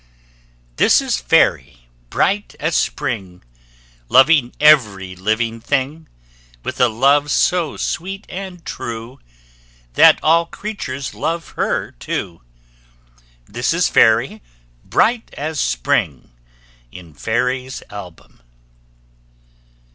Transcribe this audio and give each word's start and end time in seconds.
This 0.77 0.99
is 0.99 1.21
Fairy, 1.21 1.87
bright 2.09 2.55
as 2.59 2.75
Spring, 2.75 3.43
Loving 4.09 4.51
every 4.59 5.15
living 5.15 5.59
thing 5.61 6.07
With 6.63 6.81
a 6.81 6.87
love 6.87 7.29
so 7.29 7.77
sweet 7.77 8.25
and 8.27 8.65
true, 8.65 9.19
That 9.93 10.17
all 10.23 10.47
creatures 10.47 11.13
love 11.13 11.49
her 11.49 11.91
too! 11.91 12.41
This 13.45 13.75
is 13.75 13.89
Fairy, 13.89 14.41
bright 14.83 15.31
as 15.35 15.59
Spring, 15.59 16.31
IN 16.91 17.13
FAIRY'S 17.13 17.83
ALBUM. 17.91 18.41